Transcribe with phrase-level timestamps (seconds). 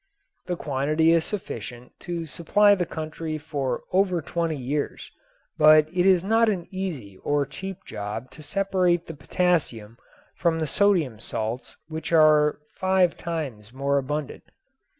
[0.47, 5.11] The quantity is sufficient to supply the country for over twenty years,
[5.59, 9.99] but it is not an easy or cheap job to separate the potassium
[10.35, 14.41] from the sodium salts which are five times more abundant.